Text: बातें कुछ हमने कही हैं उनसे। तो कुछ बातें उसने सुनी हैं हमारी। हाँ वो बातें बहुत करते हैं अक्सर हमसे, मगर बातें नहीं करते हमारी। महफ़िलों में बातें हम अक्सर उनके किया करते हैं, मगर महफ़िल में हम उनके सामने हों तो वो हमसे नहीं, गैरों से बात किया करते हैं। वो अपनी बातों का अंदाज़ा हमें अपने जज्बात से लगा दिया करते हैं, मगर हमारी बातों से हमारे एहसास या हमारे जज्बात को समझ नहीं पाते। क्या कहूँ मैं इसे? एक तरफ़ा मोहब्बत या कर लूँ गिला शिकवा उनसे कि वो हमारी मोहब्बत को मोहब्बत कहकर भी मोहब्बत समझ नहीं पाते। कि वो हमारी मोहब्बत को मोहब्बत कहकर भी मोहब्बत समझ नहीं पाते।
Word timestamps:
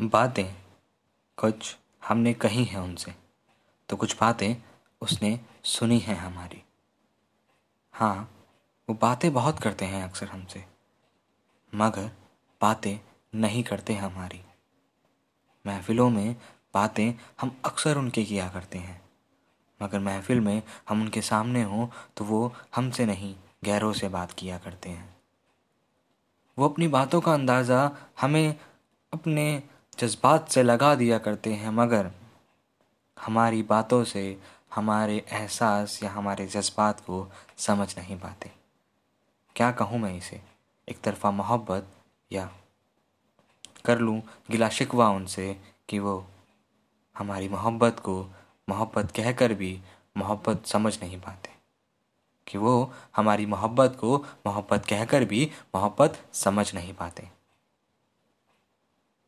बातें 0.00 0.44
कुछ 1.38 1.76
हमने 2.02 2.32
कही 2.34 2.64
हैं 2.64 2.78
उनसे। 2.78 3.12
तो 3.88 3.96
कुछ 3.96 4.16
बातें 4.20 4.54
उसने 5.02 5.38
सुनी 5.64 5.98
हैं 5.98 6.16
हमारी। 6.16 6.62
हाँ 7.94 8.30
वो 8.88 8.94
बातें 8.94 9.32
बहुत 9.32 9.58
करते 9.58 9.84
हैं 9.84 10.02
अक्सर 10.04 10.26
हमसे, 10.26 10.64
मगर 11.72 12.10
बातें 12.60 12.98
नहीं 13.32 13.62
करते 13.62 13.94
हमारी। 13.94 14.40
महफ़िलों 15.64 16.08
में 16.10 16.34
बातें 16.74 17.12
हम 17.40 17.56
अक्सर 17.64 17.98
उनके 17.98 18.24
किया 18.24 18.48
करते 18.48 18.78
हैं, 18.78 19.00
मगर 19.80 20.00
महफ़िल 20.00 20.40
में 20.40 20.62
हम 20.88 21.02
उनके 21.02 21.20
सामने 21.22 21.62
हों 21.62 21.86
तो 22.16 22.24
वो 22.24 22.54
हमसे 22.76 23.06
नहीं, 23.06 23.34
गैरों 23.64 23.92
से 23.92 24.08
बात 24.08 24.32
किया 24.32 24.58
करते 24.58 24.90
हैं। 24.90 25.16
वो 26.58 26.68
अपनी 26.68 26.88
बातों 26.88 27.20
का 27.20 27.34
अंदाज़ा 27.34 27.90
हमें 28.20 28.54
अपने 29.12 29.62
जज्बात 29.98 30.48
से 30.48 30.62
लगा 30.62 30.94
दिया 30.94 31.18
करते 31.18 31.54
हैं, 31.54 31.70
मगर 31.70 32.10
हमारी 33.20 33.62
बातों 33.62 34.04
से 34.04 34.40
हमारे 34.74 35.26
एहसास 35.32 36.02
या 36.02 36.10
हमारे 36.10 36.46
जज्बात 36.46 37.00
को 37.00 37.30
समझ 37.58 37.98
नहीं 37.98 38.20
पाते। 38.20 38.50
क्या 39.56 39.72
कहूँ 39.72 39.98
मैं 39.98 40.16
इसे? 40.16 40.42
एक 40.88 41.00
तरफ़ा 41.00 41.30
मोहब्बत 41.30 41.88
या 42.32 42.50
कर 43.84 43.98
लूँ 43.98 44.22
गिला 44.50 44.68
शिकवा 44.68 45.08
उनसे 45.08 45.60
कि 45.88 45.98
वो 45.98 46.26
हमारी 47.18 47.48
मोहब्बत 47.48 48.00
को 48.00 48.28
मोहब्बत 48.68 49.10
कहकर 49.10 49.54
भी 49.54 49.80
मोहब्बत 50.16 50.66
समझ 50.66 51.02
नहीं 51.02 51.20
पाते। 51.20 51.50
कि 52.46 52.58
वो 52.58 52.92
हमारी 53.16 53.46
मोहब्बत 53.46 53.96
को 54.00 54.18
मोहब्बत 54.18 54.86
कहकर 54.86 55.24
भी 55.24 55.50
मोहब्बत 55.76 56.22
समझ 56.32 56.74
नहीं 56.74 56.94
पाते। 56.94 57.37